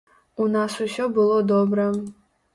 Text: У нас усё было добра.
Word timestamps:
У 0.45 0.47
нас 0.55 0.77
усё 0.85 1.05
было 1.21 1.37
добра. 1.53 1.87